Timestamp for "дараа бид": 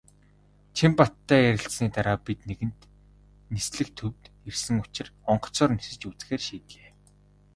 1.95-2.39